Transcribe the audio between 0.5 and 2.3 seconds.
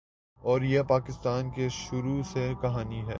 اور یہ پاکستان کی شروع